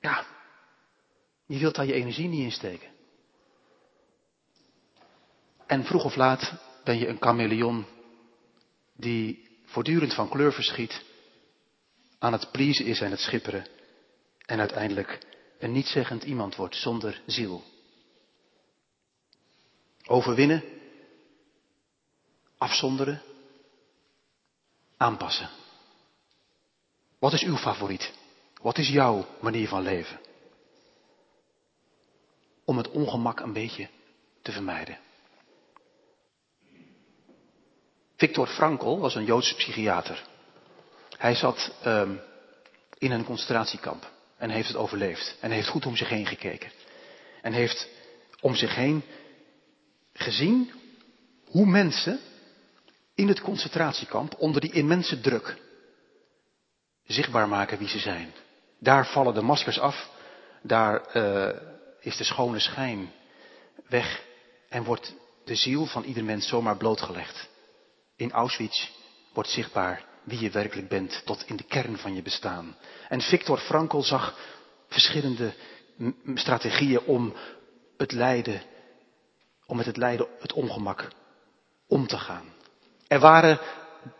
ja, 0.00 0.24
je 1.46 1.58
wilt 1.58 1.74
daar 1.74 1.86
je 1.86 1.92
energie 1.92 2.28
niet 2.28 2.44
in 2.44 2.52
steken. 2.52 2.88
En 5.66 5.84
vroeg 5.84 6.04
of 6.04 6.16
laat 6.16 6.52
ben 6.84 6.98
je 6.98 7.08
een 7.08 7.20
chameleon 7.20 7.86
die 9.00 9.48
voortdurend 9.64 10.14
van 10.14 10.28
kleur 10.28 10.52
verschiet, 10.52 11.02
aan 12.18 12.32
het 12.32 12.50
pleasen 12.50 12.84
is 12.84 13.00
en 13.00 13.10
het 13.10 13.20
schipperen 13.20 13.66
en 14.46 14.58
uiteindelijk 14.58 15.18
een 15.58 15.72
nietzeggend 15.72 16.22
iemand 16.22 16.56
wordt 16.56 16.76
zonder 16.76 17.22
ziel. 17.26 17.62
Overwinnen, 20.06 20.64
afzonderen, 22.58 23.22
aanpassen. 24.96 25.50
Wat 27.18 27.32
is 27.32 27.42
uw 27.42 27.56
favoriet? 27.56 28.12
Wat 28.62 28.78
is 28.78 28.88
jouw 28.88 29.26
manier 29.40 29.68
van 29.68 29.82
leven? 29.82 30.20
Om 32.64 32.76
het 32.76 32.90
ongemak 32.90 33.40
een 33.40 33.52
beetje 33.52 33.88
te 34.42 34.52
vermijden. 34.52 34.98
Victor 38.20 38.46
Frankl 38.46 38.98
was 38.98 39.14
een 39.14 39.24
Joodse 39.24 39.54
psychiater. 39.54 40.22
Hij 41.16 41.34
zat 41.34 41.72
um, 41.86 42.20
in 42.98 43.10
een 43.10 43.24
concentratiekamp 43.24 44.10
en 44.36 44.50
heeft 44.50 44.68
het 44.68 44.76
overleefd. 44.76 45.36
En 45.40 45.50
heeft 45.50 45.68
goed 45.68 45.86
om 45.86 45.96
zich 45.96 46.08
heen 46.08 46.26
gekeken. 46.26 46.70
En 47.42 47.52
heeft 47.52 47.88
om 48.40 48.54
zich 48.54 48.74
heen 48.74 49.02
gezien 50.12 50.72
hoe 51.46 51.66
mensen 51.66 52.20
in 53.14 53.28
het 53.28 53.40
concentratiekamp 53.40 54.34
onder 54.38 54.60
die 54.60 54.72
immense 54.72 55.20
druk 55.20 55.56
zichtbaar 57.06 57.48
maken 57.48 57.78
wie 57.78 57.88
ze 57.88 57.98
zijn. 57.98 58.32
Daar 58.78 59.06
vallen 59.06 59.34
de 59.34 59.42
maskers 59.42 59.78
af, 59.78 60.10
daar 60.62 61.16
uh, 61.16 61.48
is 62.00 62.16
de 62.16 62.24
schone 62.24 62.58
schijn 62.58 63.12
weg 63.88 64.22
en 64.68 64.84
wordt 64.84 65.14
de 65.44 65.54
ziel 65.54 65.86
van 65.86 66.04
ieder 66.04 66.24
mens 66.24 66.48
zomaar 66.48 66.76
blootgelegd. 66.76 67.49
In 68.20 68.32
Auschwitz 68.32 68.88
wordt 69.32 69.50
zichtbaar 69.50 70.04
wie 70.24 70.40
je 70.40 70.50
werkelijk 70.50 70.88
bent 70.88 71.22
tot 71.24 71.44
in 71.46 71.56
de 71.56 71.64
kern 71.64 71.98
van 71.98 72.14
je 72.14 72.22
bestaan. 72.22 72.76
En 73.08 73.20
Victor 73.20 73.58
Frankl 73.58 74.00
zag 74.00 74.38
verschillende 74.88 75.54
strategieën 76.34 77.00
om 77.00 77.34
het 77.96 78.12
lijden, 78.12 78.62
om 79.66 79.76
met 79.76 79.86
het 79.86 79.96
lijden, 79.96 80.26
het 80.40 80.52
ongemak 80.52 81.08
om 81.88 82.06
te 82.06 82.18
gaan. 82.18 82.44
Er 83.06 83.18
waren 83.18 83.60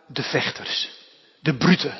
de 0.06 0.22
vechters, 0.22 0.90
de 1.40 1.56
bruten. 1.56 1.98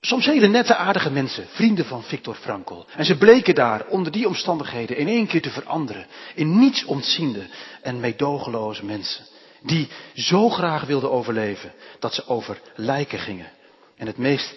Soms 0.00 0.26
hele 0.26 0.48
nette, 0.48 0.74
aardige 0.76 1.10
mensen, 1.10 1.46
vrienden 1.48 1.84
van 1.84 2.02
Victor 2.02 2.34
Frankl. 2.34 2.84
En 2.96 3.04
ze 3.04 3.18
bleken 3.18 3.54
daar 3.54 3.86
onder 3.86 4.12
die 4.12 4.28
omstandigheden 4.28 4.96
in 4.96 5.08
één 5.08 5.26
keer 5.26 5.42
te 5.42 5.50
veranderen 5.50 6.06
in 6.34 6.58
niets 6.58 6.84
ontziende 6.84 7.48
en 7.82 8.00
meedogenloze 8.00 8.84
mensen 8.84 9.31
die 9.62 9.88
zo 10.14 10.48
graag 10.48 10.84
wilden 10.84 11.10
overleven 11.10 11.72
dat 11.98 12.14
ze 12.14 12.26
over 12.26 12.60
lijken 12.74 13.18
gingen 13.18 13.50
en 13.96 14.06
het 14.06 14.18
meest 14.18 14.54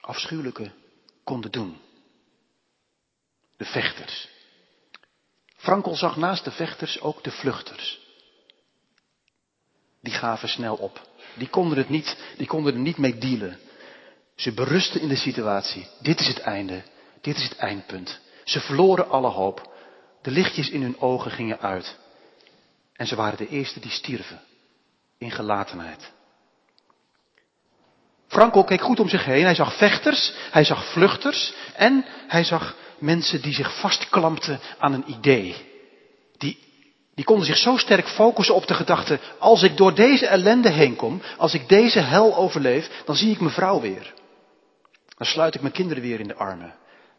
afschuwelijke 0.00 0.70
konden 1.24 1.50
doen. 1.50 1.78
De 3.56 3.64
vechters. 3.64 4.28
Frankel 5.56 5.94
zag 5.94 6.16
naast 6.16 6.44
de 6.44 6.50
vechters 6.50 7.00
ook 7.00 7.24
de 7.24 7.30
vluchters. 7.30 8.00
Die 10.00 10.12
gaven 10.12 10.48
snel 10.48 10.76
op. 10.76 11.08
Die 11.34 11.48
konden, 11.48 11.78
het 11.78 11.88
niet, 11.88 12.16
die 12.36 12.46
konden 12.46 12.74
er 12.74 12.80
niet 12.80 12.96
mee 12.96 13.18
dealen. 13.18 13.58
Ze 14.36 14.52
berusten 14.52 15.00
in 15.00 15.08
de 15.08 15.16
situatie. 15.16 15.86
Dit 16.00 16.20
is 16.20 16.26
het 16.26 16.38
einde. 16.38 16.82
Dit 17.20 17.36
is 17.36 17.42
het 17.42 17.56
eindpunt. 17.56 18.20
Ze 18.44 18.60
verloren 18.60 19.08
alle 19.08 19.28
hoop. 19.28 19.72
De 20.22 20.30
lichtjes 20.30 20.70
in 20.70 20.82
hun 20.82 21.00
ogen 21.00 21.30
gingen 21.30 21.60
uit. 21.60 21.98
En 22.96 23.06
ze 23.06 23.16
waren 23.16 23.38
de 23.38 23.48
eerste 23.48 23.80
die 23.80 23.90
stierven. 23.90 24.40
In 25.18 25.30
gelatenheid. 25.30 26.12
Franco 28.26 28.64
keek 28.64 28.80
goed 28.80 29.00
om 29.00 29.08
zich 29.08 29.24
heen. 29.24 29.44
Hij 29.44 29.54
zag 29.54 29.76
vechters, 29.76 30.34
hij 30.50 30.64
zag 30.64 30.92
vluchters 30.92 31.54
en 31.74 32.04
hij 32.26 32.44
zag 32.44 32.76
mensen 32.98 33.42
die 33.42 33.54
zich 33.54 33.80
vastklampten 33.80 34.60
aan 34.78 34.92
een 34.92 35.10
idee. 35.10 35.72
Die, 36.36 36.58
die 37.14 37.24
konden 37.24 37.46
zich 37.46 37.56
zo 37.56 37.76
sterk 37.76 38.08
focussen 38.08 38.54
op 38.54 38.66
de 38.66 38.74
gedachte, 38.74 39.20
als 39.38 39.62
ik 39.62 39.76
door 39.76 39.94
deze 39.94 40.26
ellende 40.26 40.70
heen 40.70 40.96
kom, 40.96 41.22
als 41.36 41.54
ik 41.54 41.68
deze 41.68 42.00
hel 42.00 42.36
overleef, 42.36 43.02
dan 43.04 43.16
zie 43.16 43.30
ik 43.30 43.40
mijn 43.40 43.54
vrouw 43.54 43.80
weer. 43.80 44.14
Dan 45.16 45.26
sluit 45.26 45.54
ik 45.54 45.60
mijn 45.60 45.72
kinderen 45.72 46.02
weer 46.02 46.20
in 46.20 46.28
de 46.28 46.34
armen. 46.34 46.74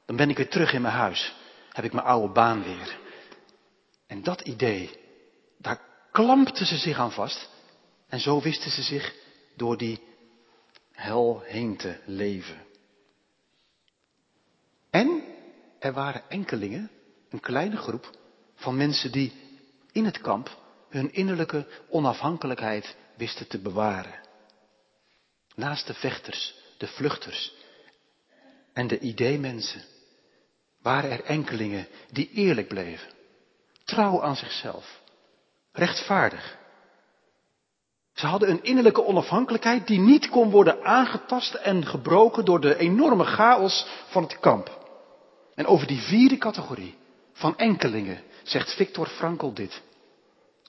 Dan 0.05 0.15
ben 0.15 0.29
ik 0.29 0.37
weer 0.37 0.49
terug 0.49 0.73
in 0.73 0.81
mijn 0.81 0.93
huis. 0.93 1.33
Heb 1.71 1.85
ik 1.85 1.93
mijn 1.93 2.05
oude 2.05 2.33
baan 2.33 2.63
weer. 2.63 2.97
En 4.07 4.23
dat 4.23 4.41
idee, 4.41 4.89
daar 5.57 5.81
klampten 6.11 6.65
ze 6.65 6.77
zich 6.77 6.97
aan 6.97 7.11
vast. 7.11 7.49
En 8.07 8.19
zo 8.19 8.41
wisten 8.41 8.71
ze 8.71 8.81
zich 8.81 9.13
door 9.55 9.77
die 9.77 10.03
hel 10.91 11.41
heen 11.45 11.77
te 11.77 11.97
leven. 12.05 12.65
En 14.89 15.23
er 15.79 15.93
waren 15.93 16.29
enkelingen, 16.29 16.91
een 17.29 17.39
kleine 17.39 17.77
groep 17.77 18.09
van 18.55 18.77
mensen 18.77 19.11
die 19.11 19.33
in 19.91 20.05
het 20.05 20.21
kamp 20.21 20.57
hun 20.89 21.13
innerlijke 21.13 21.67
onafhankelijkheid 21.89 22.95
wisten 23.17 23.47
te 23.47 23.59
bewaren. 23.59 24.19
Naast 25.55 25.87
de 25.87 25.93
vechters, 25.93 26.55
de 26.77 26.87
vluchters 26.87 27.53
en 28.73 28.87
de 28.87 28.99
ideemensen 28.99 29.83
waren 30.81 31.11
er 31.11 31.23
enkelingen 31.23 31.87
die 32.11 32.29
eerlijk 32.31 32.67
bleven, 32.67 33.11
trouw 33.83 34.21
aan 34.21 34.35
zichzelf, 34.35 35.01
rechtvaardig. 35.75 36.57
Ze 38.13 38.25
hadden 38.25 38.49
een 38.49 38.63
innerlijke 38.63 39.05
onafhankelijkheid 39.05 39.87
die 39.87 39.99
niet 39.99 40.29
kon 40.29 40.49
worden 40.49 40.83
aangetast 40.83 41.53
en 41.53 41.85
gebroken 41.85 42.45
door 42.45 42.61
de 42.61 42.77
enorme 42.77 43.23
chaos 43.23 43.87
van 44.09 44.23
het 44.23 44.39
kamp. 44.39 44.83
En 45.55 45.65
over 45.65 45.87
die 45.87 46.01
vierde 46.01 46.37
categorie 46.37 46.95
van 47.33 47.57
enkelingen, 47.57 48.21
zegt 48.43 48.73
Victor 48.73 49.07
Frankl 49.07 49.53
dit. 49.53 49.81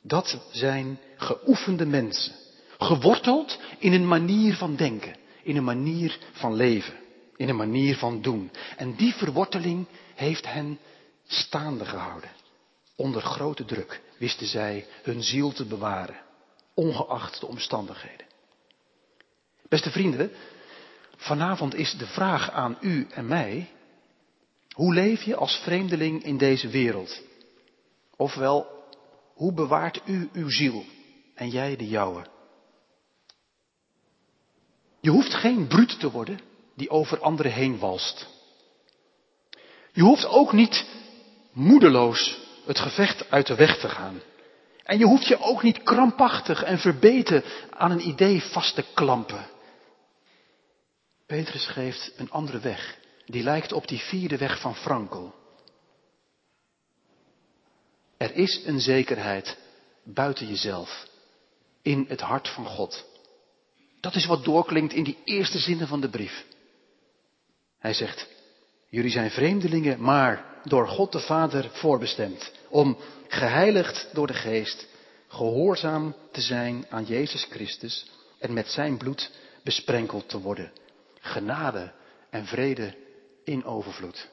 Dat 0.03 0.39
zijn 0.51 0.99
geoefende 1.17 1.87
mensen, 1.87 2.33
geworteld 2.79 3.59
in 3.79 3.93
een 3.93 4.09
manier 4.09 4.55
van 4.55 4.77
denken, 4.77 5.17
in 5.43 5.57
een 5.57 5.65
manier 5.65 6.19
van 6.33 6.55
leven, 6.55 6.95
in 7.37 7.49
een 7.49 7.57
manier 7.57 7.97
van 7.97 8.23
doen. 8.23 8.51
En 8.77 8.95
die 8.95 9.15
verworteling 9.15 9.87
heeft 10.15 10.47
hen 10.53 10.79
staande 11.27 11.85
gehouden. 11.85 12.31
Onder 12.97 13.23
grote 13.23 13.65
druk 13.65 14.01
wisten 14.19 14.47
zij 14.47 14.87
hun 15.03 15.23
ziel 15.23 15.53
te 15.53 15.65
bewaren, 15.65 16.21
ongeacht 16.75 17.41
de 17.41 17.47
omstandigheden. 17.47 18.27
Beste 19.69 19.91
vrienden, 19.91 20.31
vanavond 21.17 21.75
is 21.75 21.93
de 21.99 22.07
vraag 22.07 22.51
aan 22.51 22.79
u 22.81 23.07
en 23.11 23.27
mij, 23.27 23.71
hoe 24.73 24.95
leef 24.95 25.23
je 25.23 25.37
als 25.37 25.57
vreemdeling 25.57 26.25
in 26.25 26.37
deze 26.37 26.69
wereld? 26.69 27.23
Ofwel, 28.17 28.85
hoe 29.35 29.53
bewaart 29.53 30.01
u 30.05 30.29
uw 30.33 30.51
ziel 30.51 30.85
en 31.35 31.49
jij 31.49 31.77
de 31.77 31.89
jouwe? 31.89 32.27
Je 35.01 35.11
hoeft 35.11 35.35
geen 35.35 35.67
bruut 35.67 36.01
te 36.01 36.11
worden 36.11 36.41
die 36.75 36.91
over 36.91 37.21
anderen 37.21 37.53
heen 37.53 37.79
walst. 37.79 38.27
Je 39.93 40.03
hoeft 40.03 40.27
ook 40.27 40.53
niet 40.53 40.87
moedeloos 41.53 42.46
het 42.67 42.79
gevecht 42.79 43.31
uit 43.31 43.47
de 43.47 43.55
weg 43.55 43.79
te 43.79 43.89
gaan. 43.89 44.23
En 44.83 44.99
je 44.99 45.05
hoeft 45.05 45.27
je 45.27 45.41
ook 45.41 45.63
niet 45.63 45.83
krampachtig 45.83 46.63
en 46.63 46.79
verbeten 46.79 47.45
aan 47.71 47.91
een 47.91 48.09
idee 48.09 48.43
vast 48.43 48.75
te 48.75 48.85
klampen. 48.95 49.47
Petrus 51.27 51.67
geeft 51.67 52.13
een 52.17 52.31
andere 52.31 52.59
weg. 52.59 52.99
Die 53.25 53.43
lijkt 53.43 53.73
op 53.73 53.89
die 53.89 53.99
vierde 53.99 54.37
weg 54.37 54.61
van 54.61 54.75
Frankel. 54.75 55.35
Er 58.17 58.35
is 58.35 58.63
een 58.65 58.81
zekerheid 58.81 59.59
buiten 60.05 60.47
jezelf, 60.47 61.07
in 61.83 62.05
het 62.09 62.21
hart 62.21 62.49
van 62.49 62.67
God. 62.67 63.05
Dat 64.01 64.15
is 64.15 64.27
wat 64.27 64.45
doorklinkt 64.45 64.93
in 64.93 65.05
die 65.05 65.19
eerste 65.25 65.59
zinnen 65.59 65.87
van 65.87 66.01
de 66.01 66.09
brief. 66.09 66.45
Hij 67.79 67.95
zegt, 67.95 68.29
jullie 68.89 69.11
zijn 69.11 69.31
vreemdelingen, 69.31 70.01
maar 70.01 70.56
door 70.67 70.89
God 70.89 71.13
de 71.13 71.21
Vader 71.21 71.71
voorbestemd, 71.71 72.53
om 72.69 72.97
geheiligd 73.29 74.09
door 74.13 74.27
de 74.27 74.35
Geest, 74.35 74.89
gehoorzaam 75.29 76.15
te 76.33 76.41
zijn 76.41 76.87
aan 76.91 77.05
Jezus 77.05 77.45
Christus 77.45 78.11
en 78.39 78.53
met 78.53 78.69
zijn 78.69 78.97
bloed 78.97 79.31
besprenkeld 79.63 80.29
te 80.29 80.41
worden. 80.41 80.73
Genade 81.21 81.93
en 82.31 82.47
vrede 82.47 82.97
in 83.45 83.65
overvloed. 83.65 84.29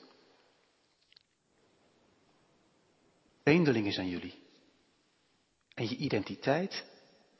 Vreemdelingen 3.44 3.94
zijn 3.94 4.10
jullie. 4.10 4.42
En 5.74 5.90
je 5.90 5.96
identiteit 5.96 6.86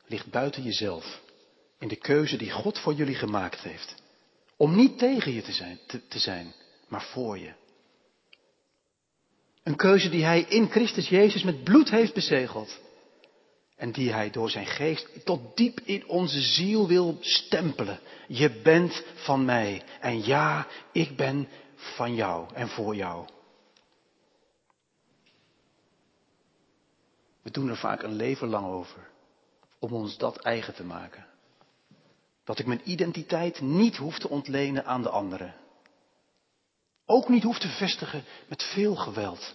ligt 0.06 0.30
buiten 0.30 0.62
jezelf. 0.62 1.22
In 1.78 1.88
de 1.88 1.96
keuze 1.96 2.36
die 2.36 2.50
God 2.50 2.78
voor 2.78 2.94
jullie 2.94 3.14
gemaakt 3.14 3.60
heeft. 3.60 3.94
Om 4.56 4.76
niet 4.76 4.98
tegen 4.98 5.32
je 5.32 5.42
te 5.42 5.52
zijn, 5.52 5.78
te 6.08 6.18
zijn 6.18 6.54
maar 6.88 7.02
voor 7.02 7.38
je. 7.38 7.63
Een 9.64 9.76
keuze 9.76 10.08
die 10.08 10.24
Hij 10.24 10.40
in 10.40 10.70
Christus 10.70 11.08
Jezus 11.08 11.42
met 11.42 11.64
bloed 11.64 11.90
heeft 11.90 12.14
bezegeld. 12.14 12.80
En 13.76 13.92
die 13.92 14.12
Hij 14.12 14.30
door 14.30 14.50
zijn 14.50 14.66
geest 14.66 15.24
tot 15.24 15.56
diep 15.56 15.80
in 15.80 16.08
onze 16.08 16.40
ziel 16.40 16.88
wil 16.88 17.16
stempelen. 17.20 18.00
Je 18.28 18.60
bent 18.62 19.04
van 19.14 19.44
mij. 19.44 19.82
En 20.00 20.24
ja, 20.24 20.66
ik 20.92 21.16
ben 21.16 21.48
van 21.74 22.14
jou 22.14 22.54
en 22.54 22.68
voor 22.68 22.96
jou. 22.96 23.26
We 27.42 27.50
doen 27.50 27.68
er 27.68 27.76
vaak 27.76 28.02
een 28.02 28.16
leven 28.16 28.48
lang 28.48 28.66
over 28.66 29.10
om 29.78 29.92
ons 29.92 30.18
dat 30.18 30.36
eigen 30.36 30.74
te 30.74 30.84
maken. 30.84 31.26
Dat 32.44 32.58
ik 32.58 32.66
mijn 32.66 32.80
identiteit 32.84 33.60
niet 33.60 33.96
hoef 33.96 34.18
te 34.18 34.28
ontlenen 34.28 34.84
aan 34.84 35.02
de 35.02 35.08
anderen. 35.08 35.54
Ook 37.06 37.28
niet 37.28 37.42
hoef 37.42 37.58
te 37.58 37.68
vestigen 37.68 38.24
met 38.48 38.62
veel 38.62 38.94
geweld 38.94 39.54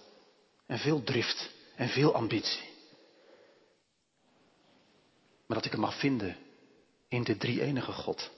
en 0.66 0.78
veel 0.78 1.02
drift 1.02 1.50
en 1.76 1.88
veel 1.88 2.14
ambitie. 2.14 2.68
Maar 5.46 5.56
dat 5.56 5.64
ik 5.64 5.72
hem 5.72 5.80
mag 5.80 5.98
vinden 5.98 6.36
in 7.08 7.24
de 7.24 7.36
drie 7.36 7.62
enige 7.62 7.92
God. 7.92 8.30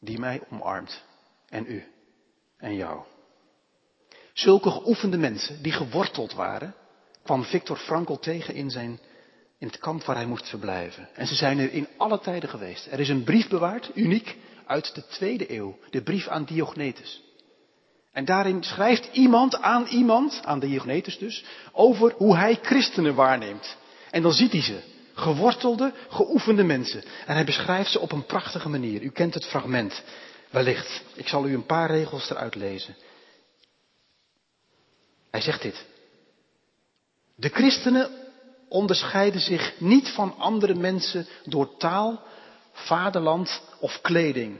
Die 0.00 0.18
mij 0.18 0.42
omarmt 0.50 1.02
en 1.48 1.66
u 1.66 1.84
en 2.56 2.74
jou. 2.74 3.04
Zulke 4.32 4.70
geoefende 4.70 5.16
mensen 5.16 5.62
die 5.62 5.72
geworteld 5.72 6.32
waren, 6.32 6.74
kwam 7.22 7.44
Victor 7.44 7.76
Frankl 7.76 8.14
tegen 8.14 8.54
in, 8.54 8.70
zijn, 8.70 9.00
in 9.58 9.66
het 9.66 9.78
kamp 9.78 10.04
waar 10.04 10.16
hij 10.16 10.26
moest 10.26 10.48
verblijven. 10.48 11.08
En 11.14 11.26
ze 11.26 11.34
zijn 11.34 11.58
er 11.58 11.72
in 11.72 11.88
alle 11.96 12.20
tijden 12.20 12.48
geweest. 12.48 12.86
Er 12.86 13.00
is 13.00 13.08
een 13.08 13.24
brief 13.24 13.48
bewaard, 13.48 13.90
uniek, 13.94 14.36
uit 14.66 14.94
de 14.94 15.06
tweede 15.06 15.52
eeuw. 15.52 15.78
De 15.90 16.02
brief 16.02 16.28
aan 16.28 16.44
Diognetus. 16.44 17.25
En 18.16 18.24
daarin 18.24 18.62
schrijft 18.62 19.08
iemand 19.12 19.56
aan 19.56 19.86
iemand, 19.86 20.40
aan 20.44 20.58
Diognetus 20.58 21.18
dus, 21.18 21.44
over 21.72 22.12
hoe 22.16 22.36
hij 22.36 22.58
christenen 22.62 23.14
waarneemt. 23.14 23.76
En 24.10 24.22
dan 24.22 24.32
ziet 24.32 24.52
hij 24.52 24.62
ze. 24.62 24.80
Gewortelde, 25.14 25.92
geoefende 26.08 26.62
mensen. 26.62 27.02
En 27.26 27.34
hij 27.34 27.44
beschrijft 27.44 27.90
ze 27.90 28.00
op 28.00 28.12
een 28.12 28.26
prachtige 28.26 28.68
manier. 28.68 29.02
U 29.02 29.10
kent 29.10 29.34
het 29.34 29.46
fragment. 29.46 30.02
Wellicht. 30.50 31.02
Ik 31.14 31.28
zal 31.28 31.46
u 31.46 31.54
een 31.54 31.66
paar 31.66 31.90
regels 31.90 32.30
eruit 32.30 32.54
lezen. 32.54 32.96
Hij 35.30 35.40
zegt 35.40 35.62
dit. 35.62 35.84
De 37.34 37.48
christenen 37.48 38.10
onderscheiden 38.68 39.40
zich 39.40 39.74
niet 39.78 40.08
van 40.08 40.34
andere 40.38 40.74
mensen 40.74 41.26
door 41.44 41.76
taal, 41.76 42.22
vaderland 42.72 43.62
of 43.80 44.00
kleding. 44.00 44.58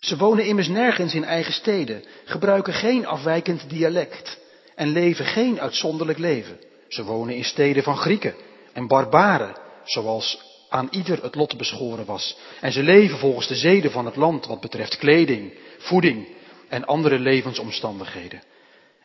Ze 0.00 0.16
wonen 0.16 0.44
immers 0.44 0.68
nergens 0.68 1.14
in 1.14 1.24
eigen 1.24 1.52
steden, 1.52 2.04
gebruiken 2.24 2.72
geen 2.72 3.06
afwijkend 3.06 3.70
dialect 3.70 4.38
en 4.74 4.88
leven 4.88 5.24
geen 5.24 5.60
uitzonderlijk 5.60 6.18
leven. 6.18 6.58
Ze 6.88 7.04
wonen 7.04 7.34
in 7.34 7.44
steden 7.44 7.82
van 7.82 7.96
Grieken 7.96 8.34
en 8.72 8.86
barbaren, 8.86 9.56
zoals 9.84 10.46
aan 10.68 10.88
ieder 10.90 11.22
het 11.22 11.34
lot 11.34 11.56
beschoren 11.56 12.04
was. 12.06 12.36
En 12.60 12.72
ze 12.72 12.82
leven 12.82 13.18
volgens 13.18 13.46
de 13.46 13.54
zeden 13.54 13.90
van 13.90 14.06
het 14.06 14.16
land 14.16 14.46
wat 14.46 14.60
betreft 14.60 14.98
kleding, 14.98 15.52
voeding 15.78 16.28
en 16.68 16.84
andere 16.84 17.18
levensomstandigheden. 17.18 18.42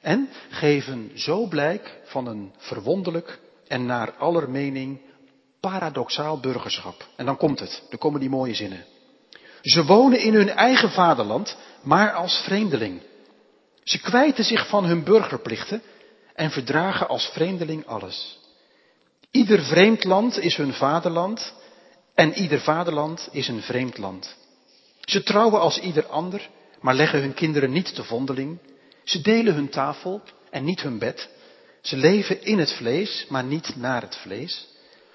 En 0.01 0.29
geven 0.49 1.11
zo 1.15 1.47
blijk 1.47 1.97
van 2.03 2.27
een 2.27 2.53
verwonderlijk 2.57 3.39
en 3.67 3.85
naar 3.85 4.11
aller 4.11 4.49
mening 4.49 5.01
paradoxaal 5.59 6.39
burgerschap. 6.39 7.07
En 7.15 7.25
dan 7.25 7.37
komt 7.37 7.59
het, 7.59 7.83
er 7.89 7.97
komen 7.97 8.19
die 8.19 8.29
mooie 8.29 8.53
zinnen. 8.53 8.85
Ze 9.63 9.85
wonen 9.85 10.19
in 10.19 10.33
hun 10.33 10.49
eigen 10.49 10.89
vaderland, 10.89 11.57
maar 11.81 12.11
als 12.11 12.41
vreemdeling. 12.41 13.01
Ze 13.83 13.99
kwijten 13.99 14.43
zich 14.43 14.67
van 14.67 14.85
hun 14.85 15.03
burgerplichten 15.03 15.81
en 16.35 16.51
verdragen 16.51 17.07
als 17.07 17.25
vreemdeling 17.25 17.85
alles. 17.87 18.39
Ieder 19.31 19.63
vreemd 19.63 20.03
land 20.03 20.39
is 20.39 20.55
hun 20.55 20.73
vaderland 20.73 21.53
en 22.15 22.33
ieder 22.33 22.59
vaderland 22.59 23.29
is 23.31 23.47
een 23.47 23.61
vreemd 23.61 23.97
land. 23.97 24.35
Ze 25.01 25.23
trouwen 25.23 25.59
als 25.59 25.79
ieder 25.79 26.05
ander, 26.05 26.49
maar 26.81 26.95
leggen 26.95 27.19
hun 27.19 27.33
kinderen 27.33 27.71
niet 27.71 27.95
te 27.95 28.03
vondeling. 28.03 28.59
Ze 29.03 29.21
delen 29.21 29.53
hun 29.53 29.69
tafel 29.69 30.21
en 30.49 30.63
niet 30.63 30.81
hun 30.81 30.97
bed. 30.97 31.29
Ze 31.81 31.97
leven 31.97 32.43
in 32.43 32.59
het 32.59 32.73
vlees, 32.73 33.25
maar 33.29 33.43
niet 33.43 33.75
naar 33.75 34.01
het 34.01 34.15
vlees. 34.15 34.67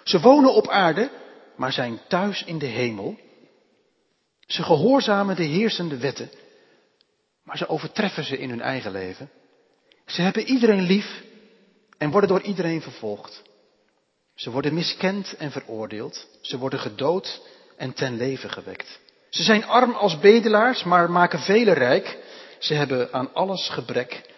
Ze 0.03 0.21
wonen 0.21 0.55
op 0.55 0.69
aarde, 0.69 1.11
maar 1.57 1.73
zijn 1.73 2.01
thuis 2.09 2.45
in 2.45 2.59
de 2.59 2.67
hemel. 2.67 3.19
Ze 4.49 4.63
gehoorzamen 4.63 5.37
de 5.37 5.45
heersende 5.45 5.97
wetten, 5.97 6.31
maar 7.43 7.57
ze 7.57 7.69
overtreffen 7.69 8.25
ze 8.25 8.39
in 8.39 8.49
hun 8.49 8.61
eigen 8.61 8.93
leven. 8.93 9.31
Ze 10.07 10.23
hebben 10.23 10.47
iedereen 10.47 10.83
lief 10.83 11.23
en 11.99 12.11
worden 12.11 12.29
door 12.29 12.43
iedereen 12.43 12.83
vervolgd. 12.83 13.43
Ze 14.35 14.51
worden 14.51 14.75
miskend 14.75 15.37
en 15.37 15.51
veroordeeld. 15.51 16.27
Ze 16.41 16.59
worden 16.59 16.79
gedood 16.79 17.41
en 17.77 17.93
ten 17.93 18.17
leven 18.17 18.51
gewekt. 18.51 19.01
Ze 19.31 19.43
zijn 19.43 19.65
arm 19.65 19.93
als 19.93 20.19
bedelaars, 20.19 20.85
maar 20.85 21.11
maken 21.11 21.39
velen 21.39 21.75
rijk. 21.75 22.19
Ze 22.59 22.75
hebben 22.75 23.13
aan 23.13 23.35
alles 23.35 23.69
gebrek, 23.69 24.31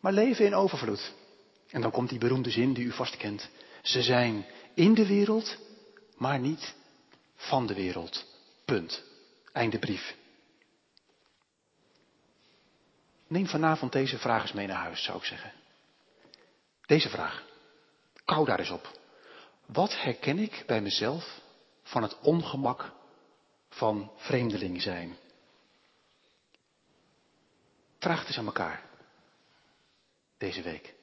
maar 0.00 0.12
leven 0.12 0.44
in 0.44 0.54
overvloed. 0.54 1.12
En 1.70 1.80
dan 1.80 1.90
komt 1.90 2.08
die 2.08 2.18
beroemde 2.18 2.50
zin 2.50 2.72
die 2.72 2.84
u 2.84 2.92
vast 2.92 3.16
kent. 3.16 3.48
Ze 3.82 4.02
zijn 4.02 4.46
in 4.74 4.94
de 4.94 5.06
wereld, 5.06 5.56
maar 6.16 6.38
niet 6.38 6.74
van 7.36 7.66
de 7.66 7.74
wereld. 7.74 8.24
Punt. 8.64 9.06
Einde 9.52 9.78
brief. 9.78 10.16
Neem 13.26 13.46
vanavond 13.46 13.92
deze 13.92 14.18
vraag 14.18 14.42
eens 14.42 14.52
mee 14.52 14.66
naar 14.66 14.82
huis, 14.82 15.02
zou 15.04 15.18
ik 15.18 15.24
zeggen. 15.24 15.52
Deze 16.86 17.08
vraag. 17.08 17.44
Kou 18.24 18.46
daar 18.46 18.58
eens 18.58 18.70
op. 18.70 18.98
Wat 19.66 20.02
herken 20.02 20.38
ik 20.38 20.64
bij 20.66 20.80
mezelf 20.80 21.40
van 21.82 22.02
het 22.02 22.18
ongemak 22.20 22.92
van 23.68 24.12
vreemdeling 24.16 24.82
zijn? 24.82 25.16
Vraag 27.98 28.26
eens 28.26 28.38
aan 28.38 28.46
elkaar. 28.46 28.82
Deze 30.38 30.62
week. 30.62 30.94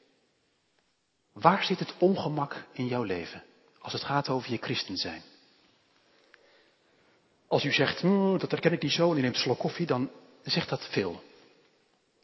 Waar 1.31 1.63
zit 1.63 1.79
het 1.79 1.93
ongemak 1.97 2.65
in 2.71 2.87
jouw 2.87 3.03
leven 3.03 3.43
als 3.79 3.93
het 3.93 4.03
gaat 4.03 4.29
over 4.29 4.51
je 4.51 4.57
christen 4.57 4.97
zijn? 4.97 5.23
Als 7.47 7.63
u 7.63 7.71
zegt, 7.71 8.01
hm, 8.01 8.37
dat 8.37 8.51
herken 8.51 8.71
ik 8.71 8.81
niet 8.81 8.91
zo, 8.91 9.11
en 9.11 9.17
u 9.17 9.21
neemt 9.21 9.35
een 9.35 9.41
slok 9.41 9.59
koffie, 9.59 9.85
dan 9.85 10.09
zegt 10.43 10.69
dat 10.69 10.87
veel. 10.89 11.23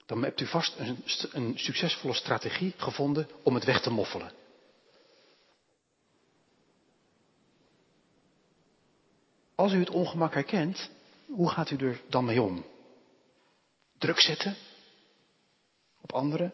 Dan 0.06 0.24
hebt 0.24 0.42
u 0.42 0.48
vast 0.48 0.80
een, 0.80 1.04
een 1.32 1.54
succesvolle 1.58 2.14
strategie 2.14 2.74
gevonden 2.78 3.28
om 3.44 3.56
het 3.56 3.64
weg 3.64 3.82
te 3.82 3.90
moffelen. 3.90 4.32
Als 9.56 9.74
u 9.74 9.80
het 9.80 9.90
ongemak 9.90 10.34
herkent, 10.34 10.90
hoe 11.26 11.50
gaat 11.50 11.70
u 11.70 11.78
er 11.78 12.02
dan 12.10 12.26
mee 12.26 12.42
om? 12.42 12.66
Druk 13.98 14.20
zetten 14.20 14.56
op 16.02 16.14
anderen? 16.14 16.54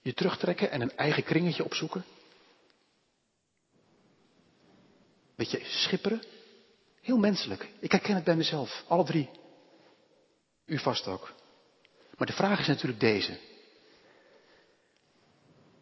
Je 0.00 0.14
terugtrekken 0.14 0.70
en 0.70 0.80
een 0.80 0.96
eigen 0.96 1.22
kringetje 1.22 1.64
opzoeken? 1.64 2.04
Beetje 5.36 5.60
schipperen? 5.64 6.22
Heel 7.04 7.18
menselijk. 7.18 7.68
Ik 7.78 7.92
herken 7.92 8.14
het 8.14 8.24
bij 8.24 8.36
mezelf, 8.36 8.84
alle 8.88 9.04
drie. 9.04 9.30
U 10.66 10.78
vast 10.78 11.06
ook. 11.06 11.32
Maar 12.16 12.26
de 12.26 12.32
vraag 12.32 12.60
is 12.60 12.66
natuurlijk 12.66 13.00
deze. 13.00 13.38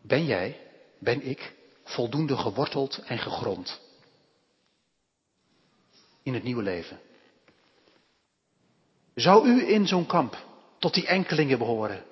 Ben 0.00 0.24
jij, 0.24 0.60
ben 0.98 1.22
ik, 1.22 1.52
voldoende 1.84 2.36
geworteld 2.36 3.02
en 3.04 3.18
gegrond 3.18 3.80
in 6.22 6.34
het 6.34 6.42
nieuwe 6.42 6.62
leven? 6.62 7.00
Zou 9.14 9.48
u 9.48 9.68
in 9.68 9.86
zo'n 9.86 10.06
kamp 10.06 10.44
tot 10.78 10.94
die 10.94 11.06
enkelingen 11.06 11.58
behoren 11.58 12.04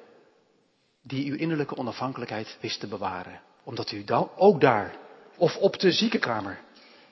die 1.02 1.30
uw 1.30 1.36
innerlijke 1.36 1.76
onafhankelijkheid 1.76 2.58
wist 2.60 2.80
te 2.80 2.86
bewaren? 2.86 3.42
Omdat 3.64 3.90
u 3.90 4.04
dan 4.04 4.30
ook 4.36 4.60
daar 4.60 4.96
of 5.36 5.56
op 5.56 5.78
de 5.78 5.92
ziekenkamer 5.92 6.60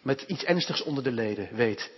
met 0.03 0.23
iets 0.23 0.45
ernstigs 0.45 0.83
onder 0.83 1.05
de 1.05 1.13
leden 1.13 1.55
weet, 1.55 1.91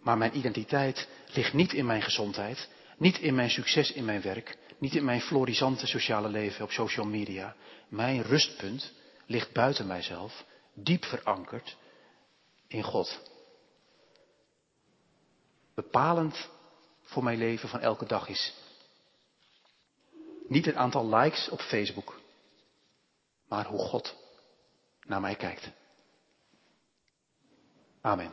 maar 0.00 0.18
mijn 0.18 0.36
identiteit 0.36 1.08
ligt 1.32 1.52
niet 1.52 1.72
in 1.72 1.86
mijn 1.86 2.02
gezondheid, 2.02 2.68
niet 2.96 3.18
in 3.18 3.34
mijn 3.34 3.50
succes 3.50 3.92
in 3.92 4.04
mijn 4.04 4.22
werk, 4.22 4.56
niet 4.78 4.94
in 4.94 5.04
mijn 5.04 5.20
florisante 5.20 5.86
sociale 5.86 6.28
leven 6.28 6.64
op 6.64 6.70
social 6.70 7.06
media. 7.06 7.56
Mijn 7.88 8.22
rustpunt 8.22 8.92
ligt 9.26 9.52
buiten 9.52 9.86
mijzelf, 9.86 10.44
diep 10.74 11.04
verankerd 11.04 11.76
in 12.66 12.82
God. 12.82 13.20
Bepalend 15.74 16.48
voor 17.02 17.24
mijn 17.24 17.38
leven 17.38 17.68
van 17.68 17.80
elke 17.80 18.06
dag 18.06 18.28
is 18.28 18.54
niet 20.48 20.64
het 20.64 20.74
aantal 20.74 21.08
likes 21.08 21.48
op 21.48 21.60
Facebook, 21.60 22.20
maar 23.48 23.66
hoe 23.66 23.78
God 23.78 24.16
naar 25.06 25.20
mij 25.20 25.34
kijkt. 25.34 25.70
Amen. 28.04 28.32